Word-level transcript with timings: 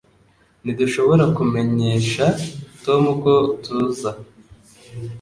Ntidushobora 0.63 1.23
kumenyesha 1.37 2.25
Tom 2.83 3.03
ko 3.21 3.33
tuza 3.63 4.11